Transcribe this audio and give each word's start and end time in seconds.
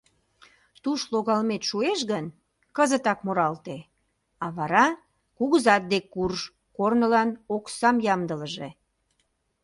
Туш 0.83 1.01
логалмет 1.13 1.63
шуэш 1.69 1.99
гын, 2.11 2.25
кызытак 2.75 3.19
муралте, 3.25 3.77
а 4.43 4.45
вара 4.55 4.85
кугызат 5.37 5.83
дек 5.91 6.05
курж, 6.13 6.39
корнылан 6.77 7.29
оксам 7.55 7.95
ямдылыже. 8.13 8.69